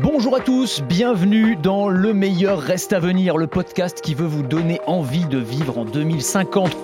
[0.00, 4.44] Bonjour à tous, bienvenue dans Le meilleur reste à venir, le podcast qui veut vous
[4.44, 6.76] donner envie de vivre en 2050.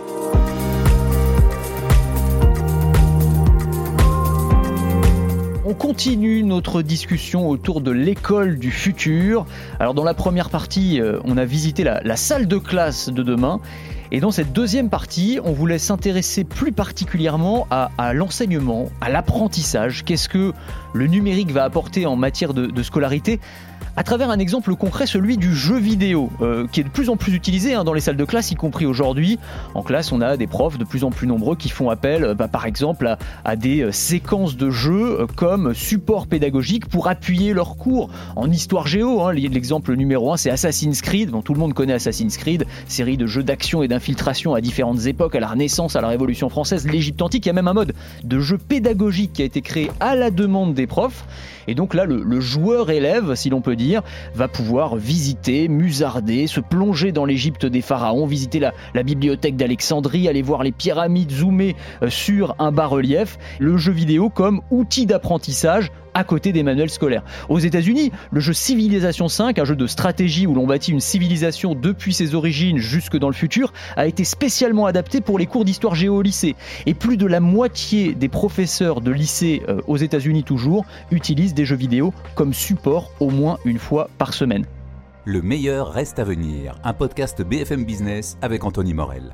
[5.65, 9.47] On continue notre discussion autour de l'école du futur.
[9.79, 13.23] Alors dans la première partie, euh, on a visité la, la salle de classe de
[13.23, 13.61] demain.
[14.15, 20.05] Et dans cette deuxième partie, on voulait s'intéresser plus particulièrement à, l'enseignement, à l'apprentissage.
[20.05, 20.53] Qu'est-ce que
[20.93, 23.41] le numérique va apporter en matière de scolarité?
[23.97, 27.17] À travers un exemple concret, celui du jeu vidéo, euh, qui est de plus en
[27.17, 29.39] plus utilisé hein, dans les salles de classe, y compris aujourd'hui.
[29.75, 32.35] En classe, on a des profs de plus en plus nombreux qui font appel, euh,
[32.35, 37.77] bah, par exemple, à, des euh, séquences de jeux comme support pédagogique pour appuyer leurs
[37.77, 39.23] cours en histoire géo.
[39.23, 39.33] Hein.
[39.33, 41.31] L'exemple numéro un, c'est Assassin's Creed.
[41.31, 45.07] Bon, tout le monde connaît Assassin's Creed, série de jeux d'action et d'infiltration à différentes
[45.07, 47.47] époques, à la Renaissance, à la Révolution française, l'Égypte antique.
[47.47, 50.31] Il y a même un mode de jeu pédagogique qui a été créé à la
[50.31, 51.27] demande des profs.
[51.69, 53.84] Et donc là, le joueur élève, si l'on peut dire,
[54.35, 60.43] va pouvoir visiter, musarder, se plonger dans l'Égypte des pharaons, visiter la, bibliothèque d'Alexandrie, aller
[60.43, 63.39] voir les pyramides, zoomer euh, sur un bas-relief.
[63.59, 67.23] Le jeu vidéo comme outil d'apprentissage à côté des manuels scolaires.
[67.49, 71.75] Aux États-Unis, le jeu Civilisation 5, un jeu de stratégie où l'on bâtit une civilisation
[71.75, 75.95] depuis ses origines jusque dans le futur, a été spécialement adapté pour les cours d'histoire
[75.95, 76.57] géo au lycée.
[76.87, 81.65] Et plus de la moitié des professeurs de lycée euh, aux États-Unis toujours utilisent des
[81.65, 84.65] jeux vidéo comme support au moins une fois par semaine.
[85.25, 89.33] Le meilleur reste à venir, un podcast BFM Business avec Anthony Morel.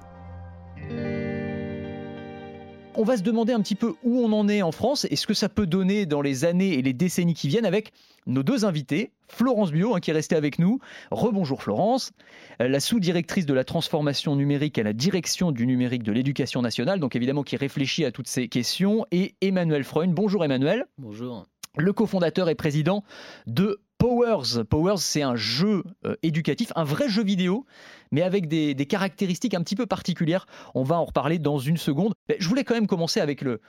[3.01, 5.27] On va se demander un petit peu où on en est en France et ce
[5.27, 7.95] que ça peut donner dans les années et les décennies qui viennent avec
[8.27, 9.11] nos deux invités.
[9.27, 10.81] Florence Bio, hein, qui est restée avec nous.
[11.11, 12.13] Rebonjour Florence,
[12.59, 17.17] la sous-directrice de la transformation numérique à la direction du numérique de l'éducation nationale, donc
[17.17, 19.07] évidemment qui réfléchit à toutes ces questions.
[19.13, 20.13] Et Emmanuel Freund.
[20.13, 20.85] Bonjour Emmanuel.
[20.99, 21.47] Bonjour.
[21.79, 23.03] Le cofondateur et président
[23.47, 24.65] de Powers.
[24.65, 27.67] Powers, c'est un jeu euh, éducatif, un vrai jeu vidéo,
[28.11, 30.47] mais avec des, caractéristiques un petit peu particulières.
[30.75, 32.15] On va en reparler dans une seconde.
[32.39, 33.61] Je voulais quand même commencer avec le,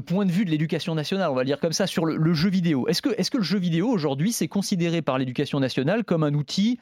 [0.00, 2.88] point de vue de l'éducation nationale, on va dire comme ça, sur le, jeu vidéo.
[2.88, 6.78] Est-ce que, le jeu vidéo, aujourd'hui, c'est considéré par l'éducation nationale comme un outil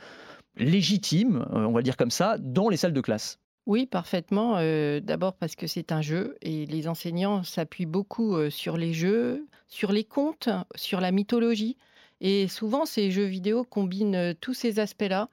[0.56, 3.41] légitime, euh, on va dire comme ça, dans les salles de classe?
[3.66, 4.59] Oui, parfaitement.
[4.59, 9.49] Euh, D'abord parce que c'est un jeu et les enseignants s'appuient beaucoup sur les jeux,
[9.66, 11.76] sur les contes, sur la mythologie.
[12.22, 15.28] Et souvent, ces jeux vidéo combinent euh, tous ces aspects-là.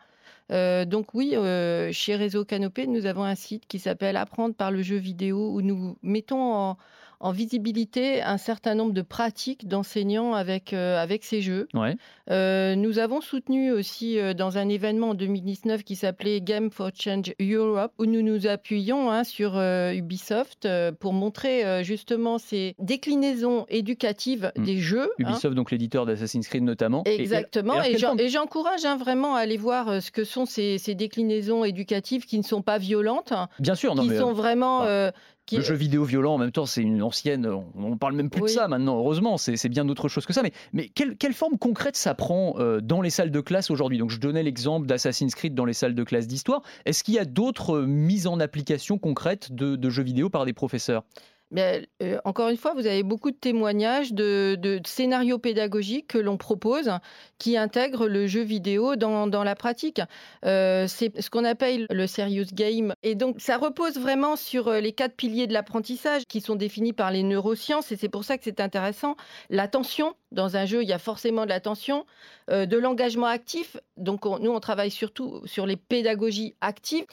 [0.51, 4.71] Euh, donc oui, euh, chez Réseau Canopé, nous avons un site qui s'appelle Apprendre par
[4.71, 6.77] le jeu vidéo où nous mettons en,
[7.19, 11.67] en visibilité un certain nombre de pratiques d'enseignants avec, euh, avec ces jeux.
[11.73, 11.95] Ouais.
[12.29, 16.91] Euh, nous avons soutenu aussi euh, dans un événement en 2019 qui s'appelait Game for
[16.93, 20.67] Change Europe, où nous nous appuyons hein, sur Ubisoft
[20.99, 24.63] pour montrer justement ces déclinaisons éducatives mmh.
[24.63, 25.09] des jeux.
[25.17, 25.51] Ubisoft, hein.
[25.51, 27.03] donc l'éditeur d'Assassin's Creed notamment.
[27.05, 31.65] Exactement, et, et j'encourage hein, vraiment à aller voir ce que sont ces, ces, déclinaisons
[31.65, 34.81] éducatives qui ne sont pas violentes, Bien sûr, non, qui mais, sont vraiment...
[34.83, 35.11] Ah.
[35.49, 35.57] Qui...
[35.57, 37.47] Le jeu vidéo violent, en même temps, c'est une ancienne.
[37.47, 38.49] On ne parle même plus oui.
[38.49, 39.37] de ça maintenant, heureusement.
[39.39, 40.43] C'est bien d'autre chose que ça.
[40.43, 43.97] Mais, mais quelle, quelle, forme concrète ça prend euh, dans les salles de classe aujourd'hui?
[43.97, 46.61] Donc, je donnais l'exemple d'Assassin's Creed dans les salles de classe d'histoire.
[46.85, 50.53] Est-ce qu'il y a d'autres mises en application concrètes de, de jeux vidéo par des
[50.53, 51.03] professeurs?
[51.51, 56.37] Mais, euh, encore une fois, vous avez beaucoup de témoignages de, scénarios pédagogiques que l'on
[56.37, 56.91] propose
[57.37, 60.01] qui intègrent le jeu vidéo dans, dans la pratique.
[60.45, 62.93] Euh, c'est ce qu'on appelle le serious game.
[63.03, 66.93] Et donc, ça repose vraiment sur euh, les quatre piliers de l'apprentissage qui sont définis
[66.93, 67.91] par les neurosciences.
[67.91, 69.15] Et c'est pour ça que c'est intéressant.
[69.49, 70.15] L'attention.
[70.31, 72.05] Dans un jeu, il y a forcément de l'attention,
[72.51, 73.77] euh, de l'engagement actif.
[73.97, 77.05] Donc, on, nous, on travaille surtout sur les pédagogies actives.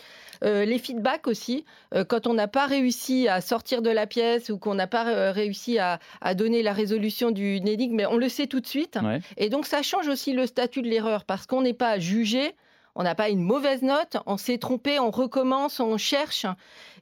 [0.44, 1.65] Euh, les feedbacks aussi.
[1.94, 5.32] Euh, quand on n'a pas réussi à sortir de la pièce ou qu'on n'a pas
[5.32, 8.99] réussi à, à, donner la résolution d'une énigme, mais on le sait tout de suite.
[9.03, 9.21] Ouais.
[9.38, 12.54] Et donc, ça change aussi le statut de l'erreur parce qu'on n'est pas jugé
[12.96, 16.46] on n'a pas une mauvaise note, on s'est trompé, on recommence, on cherche.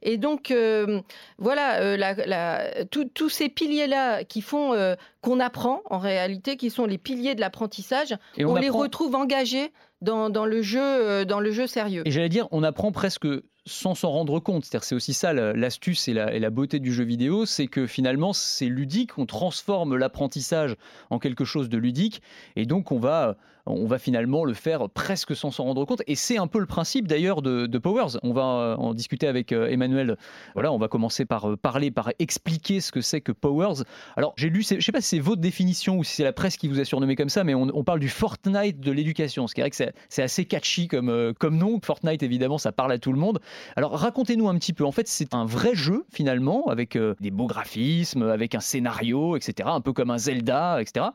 [0.01, 1.01] Et donc, euh,
[1.39, 6.97] voilà, euh, tous ces piliers-là qui font euh, qu'on apprend, en réalité, qui sont les
[6.97, 9.71] piliers de l'apprentissage, on, on les retrouve engagés
[10.01, 12.03] dans, dans, le jeu, dans le jeu sérieux.
[12.05, 13.27] Et j'allais dire, on apprend presque
[13.65, 14.65] sans s'en rendre compte.
[14.65, 17.87] C'est-à-dire, c'est aussi ça l'astuce et la, et la, beauté du jeu vidéo, c'est que
[17.87, 20.75] finalement, c'est ludique, on transforme l'apprentissage
[21.09, 22.21] en quelque chose de ludique,
[22.55, 26.03] et donc on va on va finalement le faire presque sans s'en rendre compte.
[26.07, 28.17] Et c'est un peu le principe d'ailleurs de, Powers.
[28.23, 30.17] On va en discuter avec euh, Emmanuel.
[30.53, 33.83] Voilà, on va commencer par euh, parler, par expliquer ce que c'est que Powers.
[34.15, 36.33] Alors, j'ai lu, je ne sais pas si c'est votre définition ou si c'est la
[36.33, 39.47] presse qui vous a surnommé comme ça, mais on, parle du Fortnite de l'éducation.
[39.47, 41.79] Ce qui est vrai que c'est assez catchy comme, euh, comme nom.
[41.83, 43.39] Fortnite, évidemment, ça parle à tout le monde.
[43.75, 44.85] Alors, racontez-nous un petit peu.
[44.85, 49.69] En fait, c'est un vrai jeu, finalement, avec des beaux graphismes, avec un scénario, etc.
[49.71, 51.07] Un peu comme un Zelda, etc.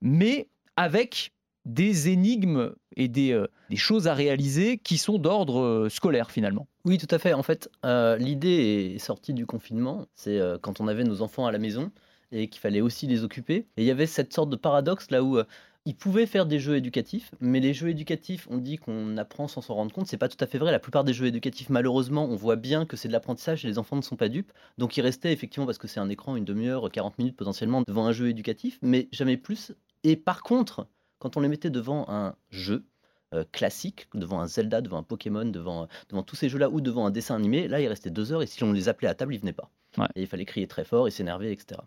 [0.00, 1.33] Mais avec
[1.64, 6.68] des énigmes et des, des choses à réaliser qui sont d'ordre scolaire finalement.
[6.84, 7.32] Oui, tout à fait.
[7.32, 10.06] En fait, l'idée est sortie du confinement.
[10.14, 11.90] C'est quand on avait nos enfants à la maison
[12.32, 13.66] et qu'il fallait aussi les occuper.
[13.76, 15.38] Et il y avait cette sorte de paradoxe là où
[15.86, 19.60] ils pouvaient faire des jeux éducatifs, mais les jeux éducatifs, on dit qu'on apprend sans
[19.60, 20.06] s'en rendre compte.
[20.06, 20.72] C'est pas tout à fait vrai.
[20.72, 23.78] La plupart des jeux éducatifs, malheureusement, on voit bien que c'est de l'apprentissage et les
[23.78, 24.50] enfants ne sont pas dupes.
[24.78, 28.06] Donc ils restaient effectivement, parce que c'est un écran, une demi-heure, 40 minutes potentiellement devant
[28.06, 29.72] un jeu éducatif, mais jamais plus.
[30.04, 30.86] Et par contre,
[31.24, 32.84] quand on les mettait devant un jeu,
[33.32, 37.06] euh, classique, devant un Zelda, devant un Pokémon, devant, devant tous ces jeux-là, ou devant
[37.06, 39.34] un dessin animé, là, il restait deux heures, et si on les appelait à table,
[39.34, 39.70] ils venaient pas.
[40.16, 41.80] Et il fallait crier très fort et s'énerver, etc.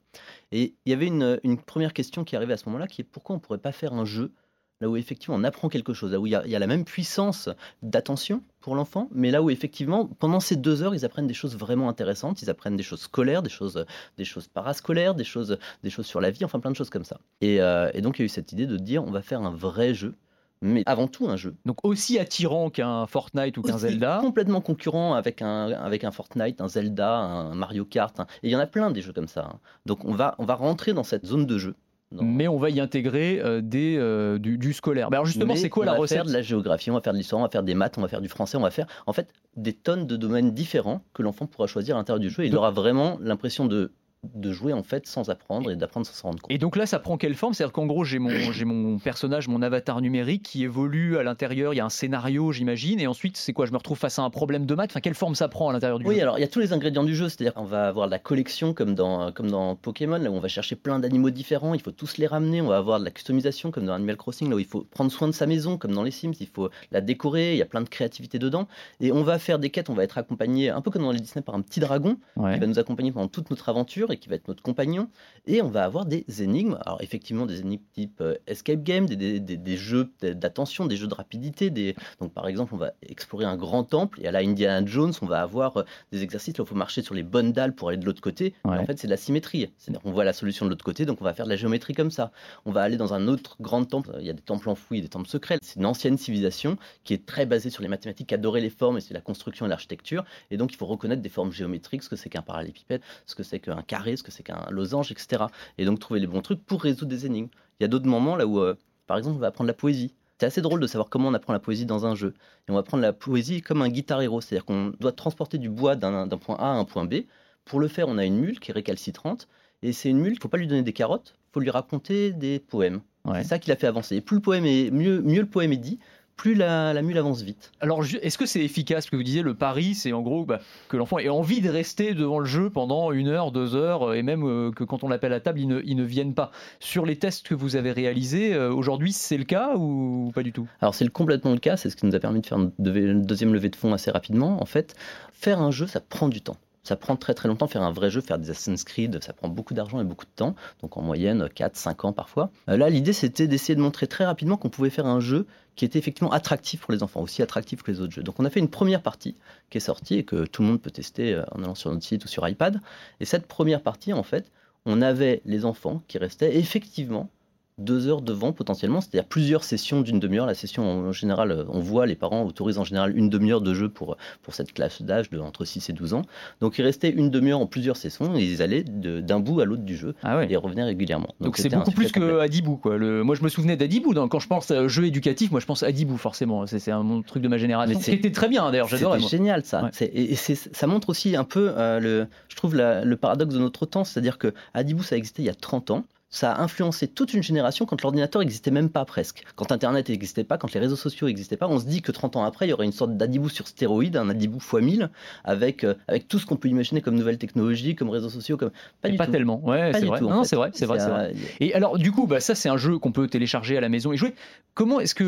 [0.52, 3.04] Et il y avait une, une, première question qui arrivait à ce moment-là, qui est
[3.04, 4.34] pourquoi on ne pourrait pas faire un jeu
[4.82, 6.60] là où effectivement on apprend quelque chose, là où il y a, il y a
[6.60, 7.50] la même puissance
[7.82, 11.58] d'attention pour l'enfant, mais là où effectivement pendant ces deux heures ils apprennent des choses
[11.58, 13.86] vraiment intéressantes, ils apprennent des choses scolaires, des choses,
[14.18, 17.06] des choses parascolaires, des choses, des choses sur la vie, enfin plein de choses comme
[17.06, 17.20] ça.
[17.42, 19.42] Et, euh, et donc il y a eu cette idée de dire on va faire
[19.42, 20.16] un vrai jeu
[20.62, 21.56] mais avant tout un jeu.
[21.66, 24.20] Donc aussi attirant qu'un Fortnite ou qu'un Zelda.
[24.22, 28.20] Complètement concurrent avec un, avec un Fortnite, un Zelda, un Mario Kart.
[28.20, 29.52] Et il y en a plein des jeux comme ça.
[29.54, 29.60] Hein.
[29.86, 31.76] Donc on va, on va rentrer dans cette zone de jeu.
[32.12, 35.10] Mais on va y intégrer euh, des, euh, du, scolaire.
[35.10, 37.02] Mais alors justement, c'est quoi la recette On va faire de la géographie, on va
[37.02, 38.72] faire de l'histoire, on va faire des maths, on va faire du français, on va
[38.72, 42.30] faire en fait des tonnes de domaines différents que l'enfant pourra choisir à l'intérieur du
[42.30, 42.44] jeu.
[42.44, 43.92] Et il aura vraiment l'impression de
[44.34, 46.52] de jouer en fait sans apprendre et d'apprendre sans s'en rendre compte.
[46.52, 47.54] Et donc là, ça prend quelle forme?
[47.54, 48.32] C'est-à-dire qu'en gros, j'ai mon,
[48.66, 51.74] mon personnage, mon avatar numérique qui évolue à l'intérieur.
[51.74, 53.66] Il y a un scénario, j'imagine, et ensuite, c'est quoi?
[53.66, 54.92] Je me retrouve face à un problème de maths?
[54.92, 56.10] Enfin, quelle forme ça prend à l'intérieur du jeu?
[56.10, 57.30] Oui, alors il y a tous les ingrédients du jeu.
[57.30, 60.40] C'est-à-dire qu'on va avoir de la collection comme dans comme dans Pokémon, là où on
[60.40, 61.74] va chercher plein d'animaux différents.
[61.74, 62.62] Il faut tous les ramener.
[62.62, 65.12] On va avoir de la customisation comme dans Animal Crossing, là où il faut prendre
[65.12, 66.34] soin de sa maison comme dans les Sims.
[66.40, 67.54] Il faut la décorer.
[67.54, 68.68] Il y a plein de créativité dedans.
[69.00, 69.90] Et on va faire des quêtes.
[69.90, 72.60] On va être accompagné un peu comme dans les Disney par un petit dragon qui
[72.60, 75.10] va nous accompagner pendant toute notre aventure et qui va être notre compagnon
[75.46, 76.78] et on va avoir des énigmes.
[76.86, 81.08] Alors effectivement des énigmes type euh, escape game, des, des, des, jeux d'attention, des jeux
[81.08, 81.70] de rapidité.
[81.70, 81.96] Des...
[82.20, 85.26] Donc par exemple on va explorer un grand temple et à la Indiana Jones on
[85.26, 87.98] va avoir euh, des exercices où il faut marcher sur les bonnes dalles pour aller
[87.98, 88.54] de l'autre côté.
[88.64, 89.70] En fait c'est de la symétrie.
[89.78, 91.94] C'est-à-dire qu'on voit la solution de l'autre côté donc on va faire de la géométrie
[91.94, 92.32] comme ça.
[92.66, 94.12] On va aller dans un autre grand temple.
[94.20, 95.58] Il y a des temples enfouis, des temples secrets.
[95.62, 98.98] C'est une ancienne civilisation qui est très basée sur les mathématiques, qui adorait les formes
[98.98, 100.24] et c'est la construction et l'architecture.
[100.52, 103.44] Et donc il faut reconnaître des formes géométriques, ce que c'est qu'un parallélépipède, ce que
[103.44, 105.46] c'est qu'un carré, ce que c'est qu'un losange, etc.
[105.78, 107.50] Et donc trouver les bons trucs pour résoudre des énigmes.
[107.80, 110.14] Il y a d'autres moments là où, euh, par exemple, on va apprendre la poésie.
[110.40, 112.34] C'est assez drôle de savoir comment on apprend la poésie dans un jeu.
[112.68, 115.70] Et on va apprendre la poésie comme un guitar héros, c'est-à-dire qu'on doit transporter du
[115.70, 117.24] bois d'un point A à un point B.
[117.66, 119.48] Pour le faire, on a une mule qui est récalcitrante,
[119.82, 121.70] et c'est une mule, il ne faut pas lui donner des carottes, il faut lui
[121.70, 123.02] raconter des poèmes.
[123.36, 124.16] C'est ça qui l'a fait avancer.
[124.16, 126.00] Et plus le poème est, mieux, mieux le poème est dit,
[126.38, 127.74] plus la, mule avance vite.
[127.82, 130.60] Alors, est-ce que c'est efficace Parce que vous disiez, le pari, c'est en gros bah,
[130.88, 134.22] que l'enfant ait envie de rester devant le jeu pendant une heure, deux heures, et
[134.22, 136.52] même euh, que quand on l'appelle à table, il ne, il ne vienne pas.
[136.80, 140.54] Sur les tests que vous avez réalisés, euh, aujourd'hui, c'est le cas ou pas du
[140.54, 140.68] tout?
[140.80, 141.76] Alors, c'est complètement le cas.
[141.76, 144.62] C'est ce qui nous a permis de faire une deuxième levée de fonds assez rapidement.
[144.62, 144.96] En fait,
[145.34, 146.58] faire un jeu, ça prend du temps.
[146.88, 149.50] Ça prend très très longtemps faire un vrai jeu, faire des Assassin's Creed, ça prend
[149.50, 152.50] beaucoup d'argent et beaucoup de temps, donc en moyenne 4-5 ans parfois.
[152.70, 155.84] Euh, là, l'idée c'était d'essayer de montrer très rapidement qu'on pouvait faire un jeu qui
[155.84, 158.24] était effectivement attractif pour les enfants, aussi attractif que les autres jeux.
[158.24, 159.36] Donc on a fait une première partie
[159.70, 162.06] qui est sortie et que tout le monde peut tester euh, en allant sur notre
[162.06, 162.80] site ou sur iPad.
[163.20, 164.50] Et cette première partie, en fait,
[164.86, 167.30] on avait les enfants qui restaient effectivement
[167.78, 170.46] deux heures devant potentiellement, c'est-à-dire plusieurs sessions d'une demi-heure.
[170.48, 173.74] La session en général, euh, on voit, les parents autorisent en général une demi-heure de
[173.74, 176.24] jeu pour, pour cette classe d'âge de entre 6 et 12 ans.
[176.60, 179.84] Donc ils restaient une demi-heure en plusieurs sessions et ils allaient d'un bout à l'autre
[179.84, 181.36] du jeu ah et revenaient régulièrement.
[181.40, 182.78] Donc c'est beaucoup plus que Adibou.
[182.78, 182.98] Quoi.
[182.98, 183.24] Le...
[183.24, 185.88] Moi je me souvenais d'Adibou, quand je pense à jeu éducatif, moi je pense à
[185.88, 186.66] Adibou forcément.
[186.66, 188.00] C'est un truc de ma génération.
[188.00, 189.20] C'était très bien d'ailleurs, j'adorais.
[189.20, 189.92] C'est génial ça.
[190.02, 194.04] Et, ça montre aussi un peu, euh, le, je trouve, le paradoxe de notre temps,
[194.04, 197.42] c'est-à-dire que Adibou ça existait il y a 30 ans ça a influencé toute une
[197.42, 199.44] génération quand l'ordinateur n'existait même pas presque.
[199.56, 202.36] Quand Internet n'existait pas, quand les réseaux sociaux n'existaient pas, on se dit que 30
[202.36, 205.10] ans après, il y aurait une sorte d'Adibou sur stéroïde, un Adibou x 1000,
[205.46, 208.58] avec, euh, avec tout ce qu'on peut imaginer comme nouvelles technologies, comme réseaux sociaux.
[208.58, 208.72] Comme...
[209.02, 210.20] Pas, du pas tellement, ouais, c'est vrai.
[210.20, 212.98] non, c'est vrai, c'est vrai, vrai, Et alors, du coup, bah, ça, c'est un jeu
[213.00, 214.34] qu'on peut télécharger à la maison et jouer.
[214.74, 215.24] Comment est-ce que,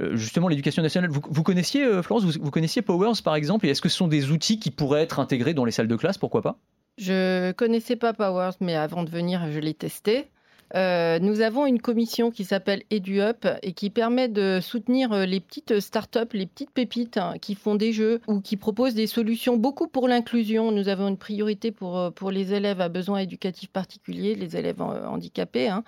[0.00, 3.66] euh, justement, l'éducation nationale, vous, vous connaissiez, euh, Florence, vous, vous, connaissiez Powers, par exemple,
[3.66, 5.96] et est-ce que ce sont des outils qui pourraient être intégrés dans les salles de
[5.96, 6.58] classe, pourquoi pas?
[6.96, 10.26] Je connaissais pas Powers, mais avant de venir, je l'ai testé.
[10.74, 15.40] Euh, nous avons une commission qui s'appelle EduUp et qui permet de soutenir euh, les
[15.40, 19.56] petites startups, les petites pépites hein, qui font des jeux ou qui proposent des solutions
[19.56, 20.70] beaucoup pour l'inclusion.
[20.70, 24.82] Nous avons une priorité pour, euh, pour les élèves à besoins éducatifs particuliers, les élèves
[24.82, 25.68] handicapés.
[25.68, 25.84] Hein.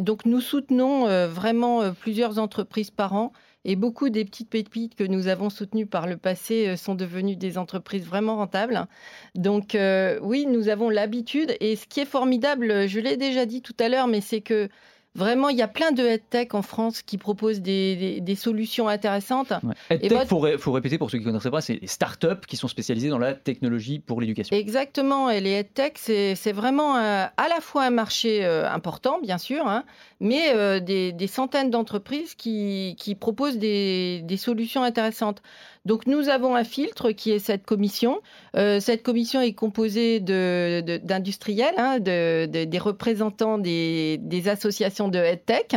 [0.00, 3.32] Donc nous soutenons vraiment plusieurs entreprises par an
[3.68, 7.36] et beaucoup des petites pépites que nous avons soutenues par le passé euh, sont devenues
[7.36, 8.86] des entreprises vraiment rentables.
[9.34, 11.54] Donc euh, oui, nous avons l'habitude.
[11.60, 14.70] Et ce qui est formidable, je l'ai déjà dit tout à l'heure, mais c'est que
[15.18, 19.52] Vraiment, il y a plein de headtech en France qui proposent des, solutions intéressantes.
[19.64, 20.00] Ouais.
[20.02, 23.08] il faut, répéter pour ceux qui ne connaissent pas, c'est les startups qui sont spécialisées
[23.08, 24.56] dans la technologie pour l'éducation.
[24.56, 29.66] Exactement, et les headtech, c'est vraiment à la fois un marché euh, important, bien sûr,
[29.66, 29.84] hein,
[30.20, 35.42] mais euh, des, centaines d'entreprises qui, proposent des, solutions intéressantes.
[35.84, 38.20] Donc nous avons un filtre qui est cette commission.
[38.56, 45.76] Euh, cette commission est composée d'industriels, hein, de, des représentants des, associations de EdTech,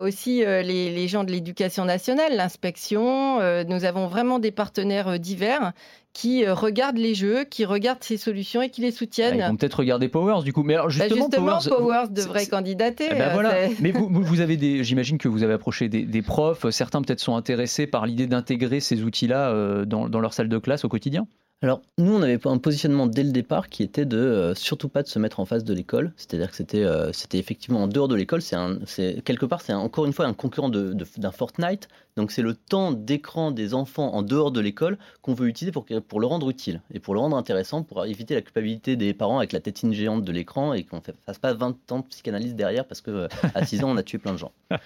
[0.00, 3.38] aussi euh, les, gens de l'éducation nationale, l'inspection.
[3.64, 5.72] nous avons vraiment des partenaires divers
[6.12, 9.40] qui regardent les jeux, qui regardent ces solutions et qui les soutiennent.
[9.40, 10.62] Ah, ils vont peut-être regarder Powers du coup.
[10.62, 11.28] Mais alors bah, justement,
[11.60, 13.08] Powers, devrait candidater.
[13.10, 13.68] Eh ben voilà.
[13.80, 16.70] Mais vous, vous, avez des, j'imagine que vous avez approché des, profs.
[16.70, 20.58] Certains peut-être sont intéressés par l'idée d'intégrer ces outils-là euh, dans, dans leur salle de
[20.58, 21.26] classe au quotidien.
[21.62, 25.02] Alors, nous, on avait un positionnement dès le départ qui était de euh, surtout pas
[25.02, 26.12] de se mettre en face de l'école.
[26.16, 28.42] C'est-à-dire que c'était euh, c'était effectivement en dehors de l'école.
[28.42, 31.88] C'est quelque part, c'est encore une fois un concurrent d'un de, Fortnite.
[32.16, 35.86] Donc, c'est le temps d'écran des enfants en dehors de l'école qu'on veut utiliser pour,
[36.06, 39.38] pour le rendre utile et pour le rendre intéressant, pour éviter la culpabilité des parents
[39.38, 42.54] avec la tétine géante de l'écran et qu'on ne fasse pas 20 ans de psychanalyse
[42.54, 44.52] derrière parce que à 6 ans, on a tué plein de gens.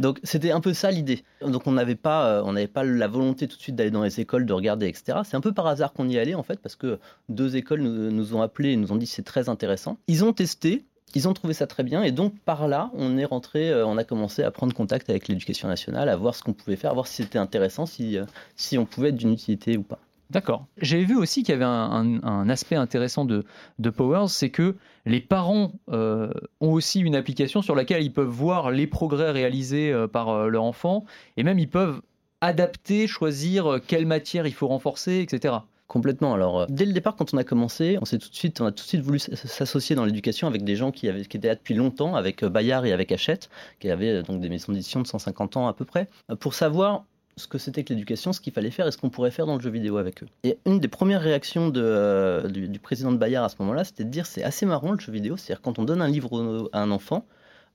[0.00, 1.24] Donc, c'était un peu ça l'idée.
[1.42, 4.04] Donc, on n'avait pas, euh, on n'avait pas la volonté tout de suite d'aller dans
[4.04, 5.18] les écoles, de regarder, etc.
[5.24, 6.98] C'est un peu par hasard qu'on y allait en fait parce que
[7.28, 9.98] deux écoles nous, ont appelés et nous ont dit c'est très intéressant.
[10.06, 10.84] Ils ont testé,
[11.14, 13.96] ils ont trouvé ça très bien et donc par là, on est rentré, euh, on
[13.96, 16.94] a commencé à prendre contact avec l'éducation nationale, à voir ce qu'on pouvait faire, à
[16.94, 18.24] voir si c'était intéressant, si, euh,
[18.56, 19.98] si on pouvait être d'une utilité ou pas.
[20.30, 20.66] D'accord.
[20.76, 23.46] J'avais vu aussi qu'il y avait un, aspect intéressant de,
[23.78, 28.28] de Powers, c'est que les parents euh, ont aussi une application sur laquelle ils peuvent
[28.28, 31.06] voir les progrès réalisés par leur enfant
[31.38, 32.02] et même ils peuvent
[32.42, 35.54] adapter, choisir quelle matière il faut renforcer, etc.
[35.88, 36.34] Complètement.
[36.34, 38.66] Alors, euh, dès le départ, quand on a commencé, on s'est tout de suite, on
[38.66, 41.48] a tout de suite voulu s'associer dans l'éducation avec des gens qui, avaient, qui étaient
[41.48, 43.48] là depuis longtemps, avec euh, Bayard et avec Hachette,
[43.80, 46.06] qui avaient euh, donc des maisons d'édition de 150 ans à peu près,
[46.40, 47.04] pour savoir
[47.38, 49.54] ce que c'était que l'éducation, ce qu'il fallait faire et ce qu'on pourrait faire dans
[49.54, 50.26] le jeu vidéo avec eux.
[50.44, 54.26] Et une des premières réactions du, président de Bayard à ce moment-là, c'était de dire
[54.26, 57.24] c'est assez marrant le jeu vidéo, c'est-à-dire quand on donne un livre à un enfant,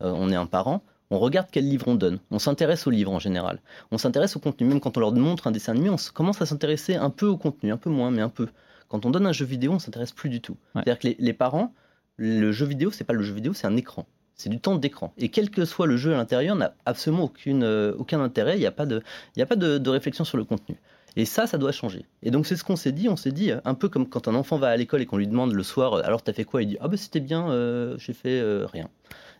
[0.01, 2.19] on est un parent, on regarde quel livre on donne.
[2.31, 3.59] On s'intéresse au livre en général.
[3.91, 4.67] On s'intéresse au contenu.
[4.67, 7.37] Même quand on leur montre un dessin animé, on commence à s'intéresser un peu au
[7.37, 8.47] contenu, un peu moins, mais un peu.
[8.87, 10.57] Quand on donne un jeu vidéo, on s'intéresse plus du tout.
[10.73, 11.73] C'est-à-dire que les, parents,
[12.17, 14.07] le jeu vidéo, c'est pas le jeu vidéo, c'est un écran.
[14.35, 15.13] C'est du temps d'écran.
[15.17, 18.57] Et quel que soit le jeu à l'intérieur, n'a absolument aucune, euh, aucun intérêt.
[18.57, 19.03] Il n'y a pas, de,
[19.39, 20.77] a pas de, réflexion sur le contenu.
[21.15, 22.05] Et ça, ça doit changer.
[22.23, 23.07] Et donc c'est ce qu'on s'est dit.
[23.07, 25.17] On s'est dit euh, un peu comme quand un enfant va à l'école et qu'on
[25.17, 26.63] lui demande le soir, euh, alors t'as fait quoi?
[26.63, 27.49] Il dit ah ben c'était bien,
[27.97, 28.89] j'ai fait rien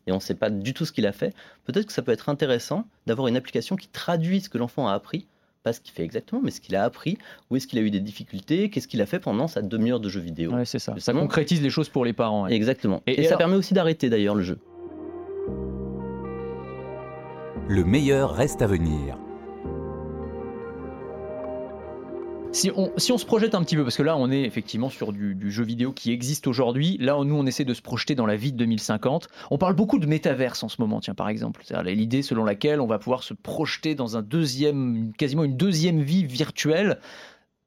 [0.07, 1.33] et on ne sait pas du tout ce qu'il a fait,
[1.65, 4.93] peut-être que ça peut être intéressant d'avoir une application qui traduit ce que l'enfant a
[4.93, 5.27] appris,
[5.63, 7.17] pas ce qu'il fait exactement, mais ce qu'il a appris,
[7.50, 10.10] où est-ce qu'il a eu des difficultés, qu'est-ce qu'il a fait pendant sa demi-heure de
[10.10, 10.51] jeu vidéo.
[10.51, 10.93] Ouais, c'est ça.
[10.98, 12.48] Ça concrétise les choses pour les parents.
[12.48, 13.01] Exactement.
[13.07, 14.60] Et, ça permet aussi d'arrêter d'ailleurs le jeu.
[17.69, 19.17] Le meilleur reste à venir.
[22.53, 24.91] Si on, si on se projette un petit peu, parce que là on est effectivement
[24.91, 28.27] sur du, jeu vidéo qui existe aujourd'hui, là nous on essaie de se projeter dans
[28.27, 29.27] la vie de 2050.
[29.50, 31.62] On parle beaucoup de métaverse en ce moment, tiens par exemple.
[31.65, 36.01] C'est l'idée selon laquelle on va pouvoir se projeter dans un deuxième, quasiment une deuxième
[36.01, 37.00] vie virtuelle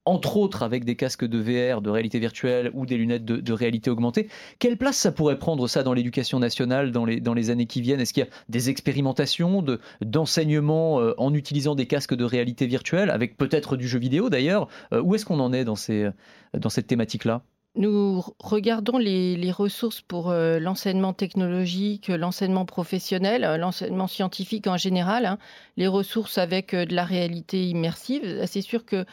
[0.07, 3.91] entre autres avec des casques de VR, de réalité virtuelle ou des lunettes de, réalité
[3.91, 4.29] augmentée.
[4.59, 8.01] Quelle place ça pourrait prendre ça dans l'éducation nationale dans les, années qui viennent?
[8.01, 12.67] Est-ce qu'il y a des expérimentations de, d'enseignement euh, en utilisant des casques de réalité
[12.67, 14.69] virtuelle, avec peut-être du jeu vidéo d'ailleurs?
[14.93, 17.43] Euh, Où est-ce qu'on en est dans cette thématique-là?
[17.77, 25.27] Nous regardons les, ressources pour euh, l'enseignement technologique, l'enseignement professionnel, euh, l'enseignement scientifique en général,
[25.27, 25.39] hein.
[25.77, 28.43] les ressources avec euh, de la réalité immersive.
[28.47, 29.05] C'est sûr que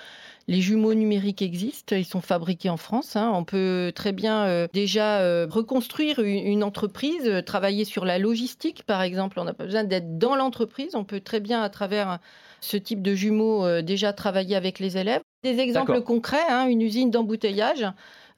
[0.47, 3.15] les jumeaux numériques existent, ils sont fabriqués en France.
[3.15, 3.31] Hein.
[3.33, 9.39] On peut très bien déjà reconstruire une, entreprise, travailler sur la logistique par exemple.
[9.39, 12.19] On n'a pas besoin d'être dans l'entreprise, on peut très bien à travers
[12.59, 15.21] ce type de jumeaux déjà travailler avec les élèves.
[15.43, 17.85] Des exemples concrets, hein, une usine d'embouteillage.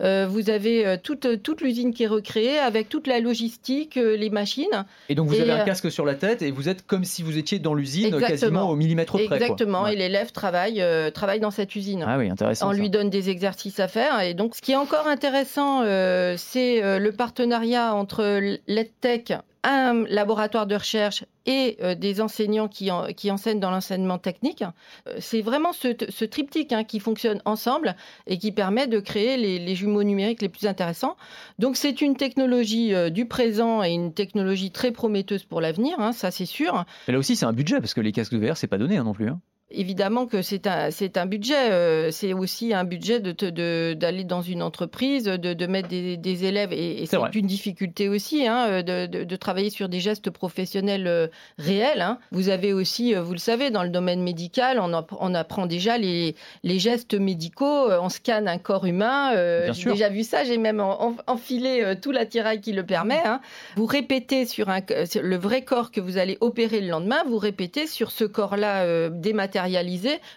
[0.02, 4.16] Euh, vous avez euh, toute, toute l'usine qui est recréée avec toute la logistique, euh,
[4.18, 4.86] les machines.
[5.10, 7.38] Et donc vous avez un casque sur la tête et vous êtes comme si vous
[7.38, 9.24] étiez dans l'usine quasiment au millimètre près.
[9.26, 10.84] Exactement, et l'élève travaille,
[11.14, 12.04] travaille dans cette usine.
[12.08, 12.70] Ah oui, intéressant.
[12.70, 14.20] On lui donne des exercices à faire.
[14.22, 15.82] Et donc ce qui est encore intéressant,
[16.38, 19.34] c'est le partenariat entre l'EdTech
[19.66, 24.64] un laboratoire de recherche et euh, des enseignants qui, enseignent dans l'enseignement technique.
[25.08, 27.96] Euh, c'est vraiment ce, triptyque hein, qui fonctionne ensemble
[28.28, 31.18] et qui permet de créer les, jumeaux numériques les plus intéressants.
[31.60, 36.12] Donc c'est une technologie euh, du présent et une technologie très prometteuse pour l'avenir, hein,
[36.12, 36.86] ça c'est sûr.
[37.08, 38.98] Mais là aussi c'est un budget parce que les casques de VR c'est pas donné
[38.98, 39.30] hein, non plus.
[39.78, 41.72] Évidemment que c'est un, c'est un budget.
[41.72, 46.16] Euh, c'est aussi un budget de, de, d'aller dans une entreprise, de, de mettre des,
[46.16, 46.72] des, élèves.
[46.72, 51.28] Et, c'est, une difficulté aussi hein, de, de, travailler sur des gestes professionnels euh,
[51.58, 52.02] réels.
[52.02, 52.20] Hein.
[52.32, 55.98] Vous avez aussi, euh, vous le savez, dans le domaine médical, on, on apprend déjà
[55.98, 57.92] les, les, gestes médicaux.
[57.92, 59.32] On scanne un corps humain.
[59.74, 60.46] j'ai déjà vu ça.
[60.46, 60.82] J'ai même
[61.28, 63.22] enfilé tout l'attirail qui le permet.
[63.26, 63.42] Hein.
[63.76, 64.80] Vous répétez sur, un,
[65.22, 67.24] le vrai corps que vous allez opérer le lendemain.
[67.28, 69.65] Vous répétez sur ce corps-là dématérialisé.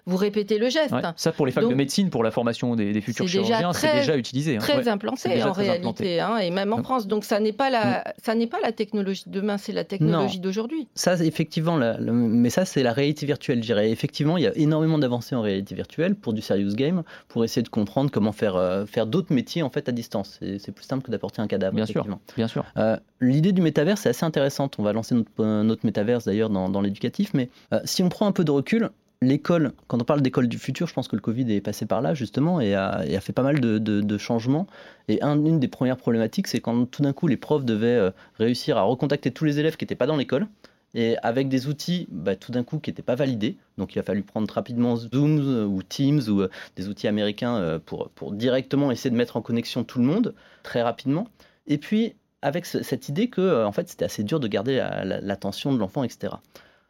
[0.06, 0.94] Vous répétez le geste.
[1.16, 4.56] ça, pour les facs de médecine, pour la formation des, futurs chirurgiens, c'est déjà utilisé.
[4.56, 4.61] Hein.
[4.61, 7.06] Très implanté en réalité, hein, et même en France.
[7.06, 10.40] Donc ça n'est pas la, ça n'est pas la technologie de demain, c'est la technologie
[10.40, 10.88] d'aujourd'hui.
[10.94, 13.90] Ça, effectivement, mais ça, c'est la réalité virtuelle, je dirais.
[13.90, 17.62] Effectivement, il y a énormément d'avancées en réalité virtuelle pour du serious game, pour essayer
[17.62, 20.38] de comprendre comment faire, euh, faire d'autres métiers en fait à distance.
[20.40, 21.75] C'est plus simple que d'apporter un cadavre.
[21.75, 22.06] Bien sûr.
[22.37, 22.64] Bien sûr.
[22.76, 24.76] Euh, l'idée du métaverse, c'est assez intéressante.
[24.78, 28.26] On va lancer notre, notre métaverse d'ailleurs dans, dans l'éducatif, mais euh, si on prend
[28.26, 28.90] un peu de recul,
[29.22, 32.00] l'école, quand on parle d'école du futur, je pense que le Covid est passé par
[32.00, 34.66] là justement et a, fait pas mal de, changements.
[35.08, 38.76] Et une des premières problématiques, c'est quand tout d'un coup les profs devaient euh, réussir
[38.76, 40.46] à recontacter tous les élèves qui n'étaient pas dans l'école
[40.94, 43.56] et avec des outils bah, tout d'un coup qui n'étaient pas validés.
[43.76, 47.80] Donc il a fallu prendre rapidement Zoom euh, ou Teams ou euh, des outils américains
[47.84, 51.28] pour, directement essayer de mettre en connexion tout le monde très rapidement.
[51.66, 54.76] Et puis avec cette idée que en fait c'était assez dur de garder
[55.22, 56.34] l'attention de l'enfant, etc.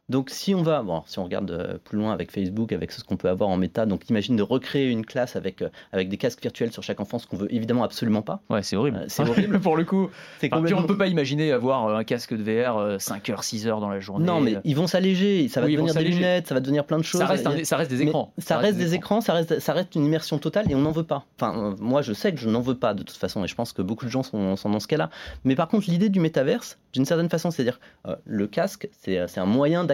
[0.08, 3.04] Donc si on va, bon, si on regarde euh, plus loin avec Facebook, avec ce
[3.04, 6.16] qu'on peut avoir en méta, donc imagine de recréer une classe avec, euh, avec des
[6.16, 8.40] casques virtuels sur chaque enfant, ce qu'on veut évidemment absolument pas.
[8.48, 9.00] Ouais, c'est horrible.
[9.00, 10.08] Euh, c'est horrible pour le coup.
[10.40, 13.80] Puis on ne peut pas imaginer avoir un casque de VR 5 heures, 6 heures
[13.80, 14.24] dans la journée.
[14.24, 17.02] Non, mais ils vont s'alléger, ça va devenir des lunettes, ça va devenir plein de
[17.02, 17.20] choses.
[17.20, 18.32] Ça reste, ça reste des écrans.
[18.38, 21.04] Ça, reste, des écrans, ça reste, ça reste une immersion totale et on n'en veut
[21.04, 21.26] pas.
[21.38, 23.74] Enfin, moi je sais que je n'en veux pas de toute façon et je pense
[23.74, 25.10] que beaucoup de gens sont, sont dans ce cas-là.
[25.44, 27.78] Mais par contre, l'idée du métaverse, d'une certaine façon, c'est-à-dire
[28.24, 29.84] le casque, c'est un moyen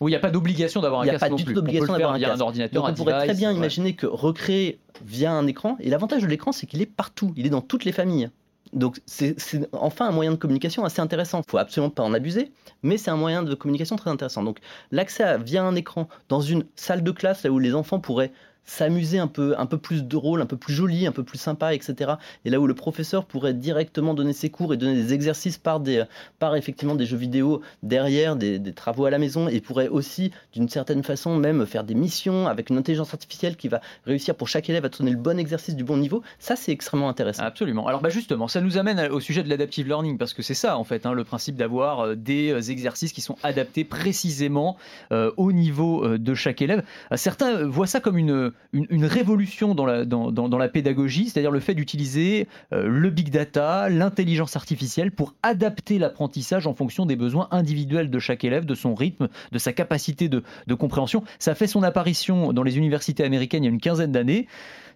[0.00, 1.22] Oui, il n'y a pas obligation d'avoir un casque.
[1.22, 2.82] Il n'y a pas du tout d'obligation d'avoir un, ordinateur.
[2.82, 6.52] Donc on pourrait très bien imaginer que recréer via un écran, et l'avantage de l'écran,
[6.52, 8.30] c'est qu'il est partout, il est dans toutes les familles.
[8.72, 9.36] Donc c'est
[9.72, 11.42] enfin un moyen de communication assez intéressant.
[11.46, 12.52] Il faut absolument pas en abuser,
[12.82, 14.42] mais c'est un moyen de communication très intéressant.
[14.42, 14.58] Donc
[14.90, 18.32] l'accès via un écran dans une salle de classe là où les enfants pourraient
[18.64, 21.38] s'amuser un peu, un peu plus de rôle, un peu plus joli, un peu plus
[21.38, 22.12] sympa, etc.
[22.44, 25.80] Et là où le professeur pourrait directement donner ses cours et donner des exercices par,
[25.80, 26.04] des,
[26.38, 30.68] par effectivement des jeux vidéo derrière, des, travaux à la maison, et pourrait aussi, d'une
[30.68, 34.68] certaine façon, même faire des missions avec une intelligence artificielle qui va réussir pour chaque
[34.70, 37.42] élève à donner le bon exercice du bon niveau, ça c'est extrêmement intéressant.
[37.42, 37.86] Absolument.
[37.86, 40.78] Alors bah justement, ça nous amène au sujet de l'adaptive learning, parce que c'est ça
[40.78, 44.76] en fait, hein, le principe d'avoir euh, des euh, exercices qui sont adaptés précisément
[45.12, 46.82] euh, au niveau de chaque élève.
[47.14, 51.60] Certains voient ça comme une une, révolution dans la, dans, dans, la pédagogie, c'est-à-dire le
[51.60, 57.48] fait d'utiliser euh, le big data, l'intelligence artificielle pour adapter l'apprentissage en fonction des besoins
[57.50, 61.24] individuels de chaque élève, de son rythme, de sa capacité de, de compréhension.
[61.38, 64.46] Ça fait son apparition dans les universités américaines il y a une quinzaine d'années.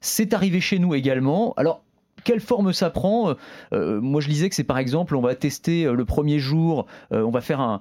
[0.01, 1.55] C'est arrivé chez nous également.
[1.57, 1.83] Alors,
[2.27, 3.37] quelle forme ça prend
[3.73, 6.87] euh, Moi, je disais que c'est par exemple, on va tester euh, le premier jour,
[7.13, 7.81] euh, on va faire un,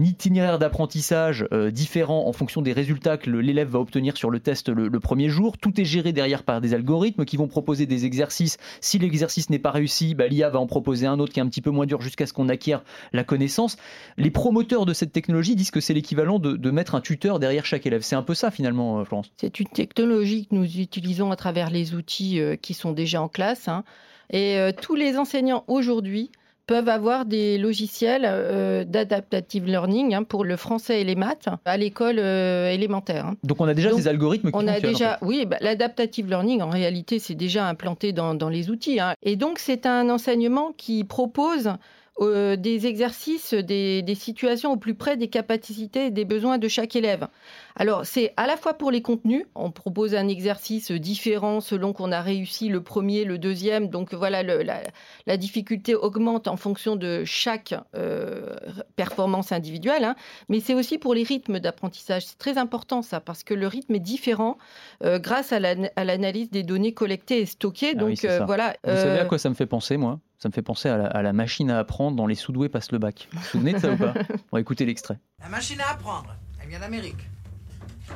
[0.00, 5.00] itinéraire d'apprentissage différent en fonction des résultats que l'élève va obtenir sur le test le,
[5.00, 5.58] premier jour.
[5.58, 8.56] Tout est géré derrière par des algorithmes qui vont proposer des exercices.
[8.80, 11.48] Si l'exercice n'est pas réussi, bah, l'IA va en proposer un autre qui est un
[11.48, 13.76] petit peu moins dur jusqu'à ce qu'on acquiert la connaissance.
[14.16, 17.66] Les promoteurs de cette technologie disent que c'est l'équivalent de, de, mettre un tuteur derrière
[17.66, 18.02] chaque élève.
[18.02, 19.30] C'est un peu ça finalement, Florence.
[19.36, 23.39] C'est une technologie que nous utilisons à travers les outils qui sont déjà en classe
[23.42, 23.84] Hein.
[24.30, 26.30] Et euh, tous les enseignants aujourd'hui
[26.66, 31.76] peuvent avoir des logiciels euh, d'adaptative learning hein, pour le français et les maths à
[31.76, 33.26] l'école euh, élémentaire.
[33.26, 33.34] Hein.
[33.42, 36.70] Donc on a déjà des algorithmes qui on a déjà, oui, bah, l'adaptative learning en
[36.70, 39.00] réalité c'est déjà implanté dans, dans les outils.
[39.22, 41.72] Et donc c'est un enseignement qui propose
[42.20, 46.94] euh, des exercices, des, situations au plus près des capacités et des besoins de chaque
[46.94, 47.28] élève.
[47.76, 52.12] Alors, c'est à la fois pour les contenus, on propose un exercice différent selon qu'on
[52.12, 57.74] a réussi le premier, le deuxième, donc voilà, la, difficulté augmente en fonction de chaque
[57.96, 58.54] euh,
[58.96, 60.14] performance individuelle, hein.
[60.50, 62.26] mais c'est aussi pour les rythmes d'apprentissage.
[62.26, 64.58] C'est très important ça, parce que le rythme est différent
[65.04, 67.92] euh, grâce à l'analyse des données collectées et stockées.
[67.92, 68.74] Ah donc voilà.
[68.84, 70.20] Vous savez à quoi ça me fait penser, moi?
[70.40, 73.28] Ça me fait penser à la, machine à apprendre dans Les Soudoués passent le bac.
[73.30, 74.14] Vous vous souvenez de ça ou pas?
[74.50, 75.18] On va écouter l'extrait.
[75.38, 77.28] La machine à apprendre, elle vient d'Amérique.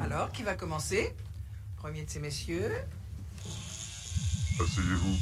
[0.03, 1.15] Alors, qui va commencer?
[1.77, 2.73] Premier de ces messieurs.
[4.59, 5.17] Asseyez-vous.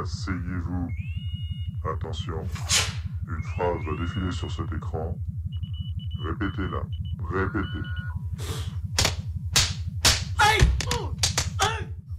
[0.00, 0.88] Asseyez-vous.
[1.92, 2.46] Attention.
[3.28, 5.18] Une phrase va défiler sur cet écran.
[6.24, 6.82] Répétez-la.
[7.28, 7.88] Répétez.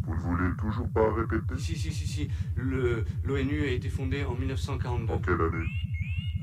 [0.09, 2.29] Vous ne voulez toujours pas répéter Si, si, si, si.
[2.55, 5.13] L'ONU a été fondée en 1942.
[5.13, 5.65] En quelle année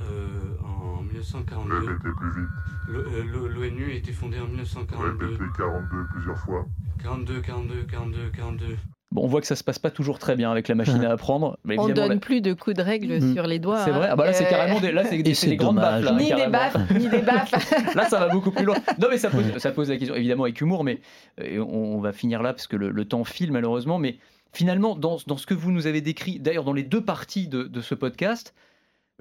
[0.03, 1.79] euh, En 1942.
[1.79, 2.51] Répétez plus vite.
[2.89, 5.27] L'ONU a été fondée en 1942.
[5.27, 6.67] Répétez 42 plusieurs fois.
[7.03, 8.77] 42, 42, 42, 42.
[9.17, 11.11] Bon, on voit que ça se passe pas toujours très bien avec la machine à
[11.11, 11.59] apprendre.
[11.65, 13.33] Mais on donne la- plus de coups de règle Mhm.
[13.35, 13.83] sur les doigts.
[13.83, 14.07] C'est vrai.
[14.09, 14.11] hein.
[14.13, 16.05] Ah bah là, c'est Euh, carrément des, là, c'est des, grandes baffes.
[16.05, 17.51] Là, Ni des baffes, ni des baffes.
[17.97, 18.77] Là, ça va beaucoup plus loin.
[19.01, 21.01] Non, mais ça pose, ça pose la question, évidemment, avec humour, mais
[21.41, 23.99] euh, on, on va finir là parce que le, le temps file, malheureusement.
[23.99, 24.19] Mais
[24.53, 27.63] finalement, dans, dans ce que vous nous avez décrit, d'ailleurs, dans les deux parties de,
[27.65, 28.55] de ce podcast,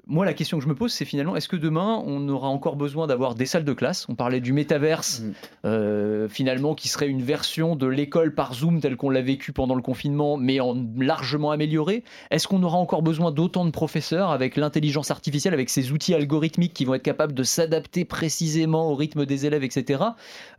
[0.08, 2.76] moi, la question que je me pose, c'est finalement, est-ce que demain, on aura encore
[2.76, 4.06] besoin d'avoir des salles de classe?
[4.08, 5.32] On parlait du métaverse, Mm.
[5.64, 9.74] euh, finalement, qui serait une version de l'école par Zoom telle qu'on l'a vécu pendant
[9.74, 12.04] le confinement, mais en largement améliorée.
[12.30, 16.72] Est-ce qu'on aura encore besoin d'autant de professeurs avec l'intelligence artificielle, avec ces outils algorithmiques
[16.74, 20.04] qui vont être capables de s'adapter précisément au rythme des élèves, etc.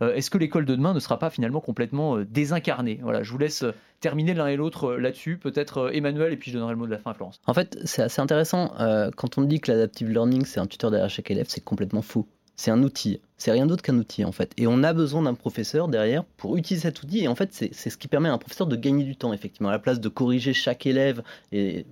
[0.02, 3.00] Euh, Est-ce que l'école de demain ne sera pas finalement complètement euh, désincarnée?
[3.02, 3.64] Voilà, je vous laisse
[4.00, 5.38] terminer l'un et l'autre euh, là-dessus.
[5.38, 7.40] Peut-être euh, Emmanuel, et puis je donnerai le mot de la fin à Florence.
[7.46, 8.72] En fait, c'est assez intéressant.
[8.80, 12.02] euh, quand on dit que l'adaptive learning, c'est un tuteur derrière chaque élève, c'est complètement
[12.02, 12.26] faux.
[12.56, 13.20] C'est un outil.
[13.36, 14.52] C'est rien d'autre qu'un outil, en fait.
[14.56, 17.20] Et on a besoin d'un professeur derrière pour utiliser cet outil.
[17.20, 19.32] Et en fait, c'est c'est ce qui permet à un professeur de gagner du temps,
[19.32, 19.68] effectivement.
[19.68, 21.86] À la place de corriger chaque élève, et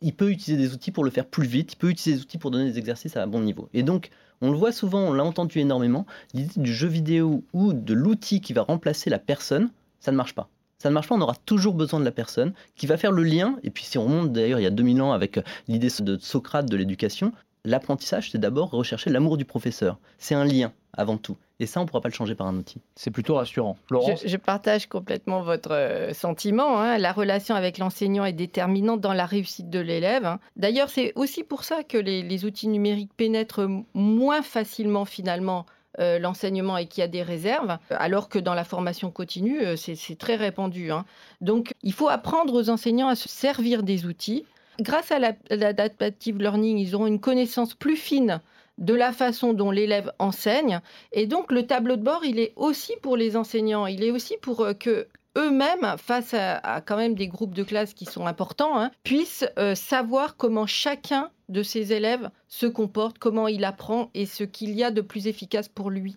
[0.00, 1.72] il peut utiliser des outils pour le faire plus vite.
[1.72, 3.68] Il peut utiliser des outils pour donner des exercices à un bon niveau.
[3.74, 7.72] Et donc, on le voit souvent, on l'a entendu énormément, l'idée du jeu vidéo ou
[7.72, 10.48] de l'outil qui va remplacer la personne, ça ne marche pas.
[10.82, 13.22] Ça ne marche pas, on aura toujours besoin de la personne qui va faire le
[13.22, 13.56] lien.
[13.62, 16.18] Et puis si on remonte d'ailleurs il y a 2000 ans avec euh, l'idée de
[16.18, 17.32] Socrate de l'éducation,
[17.64, 19.98] l'apprentissage c'est d'abord rechercher l'amour du professeur.
[20.18, 21.36] C'est un lien avant tout.
[21.60, 22.80] Et ça on ne pourra pas le changer par un outil.
[22.96, 23.76] C'est plutôt rassurant.
[23.86, 26.80] Florence Je, je partage complètement votre euh, sentiment.
[26.80, 26.98] hein.
[26.98, 30.24] La relation avec l'enseignant est déterminante dans la réussite de l'élève.
[30.26, 30.40] hein.
[30.56, 35.64] D'ailleurs, c'est aussi pour ça que les, les outils numériques pénètrent moins facilement finalement
[35.98, 39.76] euh, l'enseignement et qu'il y a des réserves, alors que dans la formation continue, euh,
[39.76, 40.90] c'est très répandu.
[40.90, 41.04] hein.
[41.40, 44.44] Donc, il faut apprendre aux enseignants à se servir des outils.
[44.80, 48.40] Grâce à la- l'adaptive learning, ils auront une connaissance plus fine
[48.78, 50.80] de la façon dont l'élève enseigne.
[51.12, 53.86] Et donc, le tableau de bord, il est aussi pour les enseignants.
[53.86, 57.94] Il est aussi pour euh, que eux-mêmes, face à, quand même des groupes de classe
[57.94, 63.48] qui sont importants, hein, puissent euh, savoir comment chacun de ces élèves se comporte, comment
[63.48, 66.16] il apprend et ce qu'il y a de plus efficace pour lui.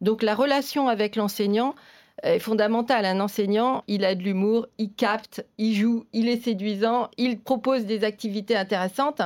[0.00, 1.74] Donc la relation avec l'enseignant
[2.22, 3.04] est fondamentale.
[3.04, 7.84] Un enseignant, il a de l'humour, il capte, il joue, il est séduisant, il propose
[7.84, 9.22] des activités intéressantes.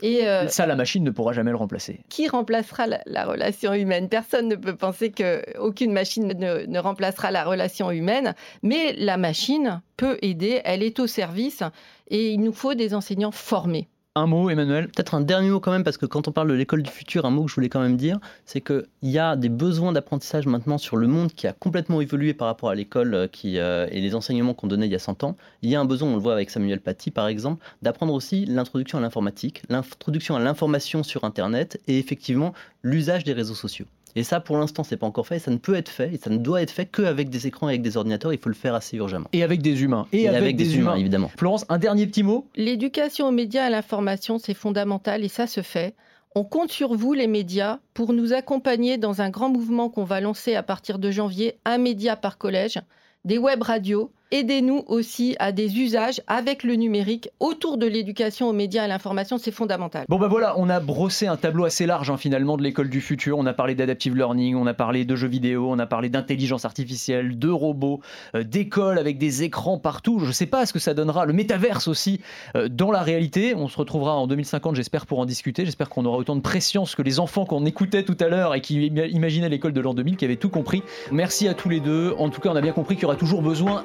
[0.00, 2.00] Et euh, Ça, la machine ne pourra jamais le remplacer.
[2.08, 4.08] qui remplacera la, la relation humaine?
[4.08, 9.80] Personne ne peut penser qu'aucune machine ne, ne remplacera la relation humaine, mais la machine
[9.96, 11.62] peut aider, elle est au service
[12.08, 13.88] et il nous faut des enseignants formés.
[14.18, 16.54] Un mot, Emmanuel Peut-être un dernier mot quand même, parce que quand on parle de
[16.54, 19.36] l'école du futur, un mot que je voulais quand même dire, c'est qu'il y a
[19.36, 23.14] des besoins d'apprentissage maintenant sur le monde qui a complètement évolué par rapport à l'école
[23.14, 25.36] euh, euh, et les enseignements qu'on donnait il y a 100 ans.
[25.62, 28.44] Il y a un besoin, on le voit avec Samuel Paty par exemple, d'apprendre aussi
[28.44, 33.86] l'introduction à l'informatique, l'introduction à l'information sur Internet et effectivement l'usage des réseaux sociaux.
[34.18, 35.36] Et ça, pour l'instant, c'est pas encore fait.
[35.36, 37.68] Et ça ne peut être fait et ça ne doit être fait qu'avec des écrans
[37.68, 38.32] et avec des ordinateurs.
[38.32, 39.28] Il faut le faire assez urgemment.
[39.32, 40.06] Et avec des humains.
[40.12, 40.92] Et, Et avec, avec des, des humains.
[40.92, 41.30] humains, évidemment.
[41.36, 45.46] Florence, un dernier petit mot L'éducation aux médias et à l'information, c'est fondamental et ça
[45.46, 45.94] se fait.
[46.34, 50.20] On compte sur vous, les médias, pour nous accompagner dans un grand mouvement qu'on va
[50.20, 52.80] lancer à partir de janvier, un média par collège,
[53.24, 54.12] des web radios.
[54.30, 58.88] Aidez-nous aussi à des usages avec le numérique autour de l'éducation aux médias et à
[58.88, 60.04] l'information, c'est fondamental.
[60.10, 63.00] Bon ben voilà, on a brossé un tableau assez large hein, finalement de l'école du
[63.00, 63.38] futur.
[63.38, 66.66] On a parlé d'adaptive learning, on a parlé de jeux vidéo, on a parlé d'intelligence
[66.66, 68.00] artificielle, de robots,
[68.34, 70.18] euh, d'écoles avec des écrans partout.
[70.18, 72.20] Je sais pas ce que ça donnera, le métaverse aussi
[72.54, 73.54] euh, dans la réalité.
[73.54, 75.64] On se retrouvera en 2050, j'espère, pour en discuter.
[75.64, 78.60] J'espère qu'on aura autant de préscience que les enfants qu'on écoutait tout à l'heure et
[78.60, 80.82] qui ima- imaginaient l'école de l'an 2000, qui avaient tout compris.
[81.12, 82.14] Merci à tous les deux.
[82.18, 83.84] En tout cas, on a bien compris qu'il y aura toujours besoin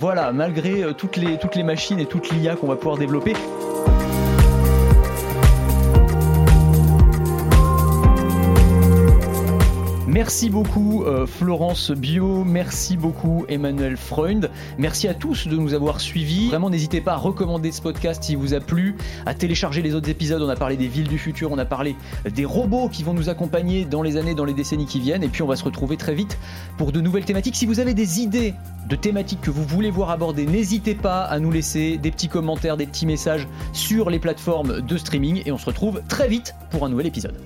[0.00, 3.34] Voilà, malgré euh, toutes les, toutes les machines et toute l'IA qu'on va pouvoir développer.
[10.18, 16.00] Merci beaucoup euh, Florence Bio, merci beaucoup Emmanuel Freund, merci à tous de nous avoir
[16.00, 16.48] suivis.
[16.48, 20.08] Vraiment n'hésitez pas à recommander ce podcast s'il vous a plu, à télécharger les autres
[20.08, 20.42] épisodes.
[20.42, 21.94] On a parlé des villes du futur, on a parlé
[22.28, 25.22] des robots qui vont nous accompagner dans les années, dans les décennies qui viennent.
[25.22, 26.36] Et puis on va se retrouver très vite
[26.78, 27.54] pour de nouvelles thématiques.
[27.54, 28.54] Si vous avez des idées
[28.88, 32.76] de thématiques que vous voulez voir abordées, n'hésitez pas à nous laisser des petits commentaires,
[32.76, 35.42] des petits messages sur les plateformes de streaming.
[35.46, 37.36] Et on se retrouve très vite pour un nouvel épisode.